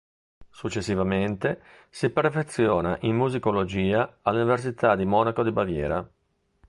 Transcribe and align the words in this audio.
Successivamente 0.49 1.61
si 1.91 2.09
perfeziona 2.09 2.97
in 3.01 3.15
Musicologia 3.15 4.17
all'Università 4.23 4.95
di 4.95 5.05
Monaco 5.05 5.43
di 5.43 5.51
Baviera. 5.51 6.09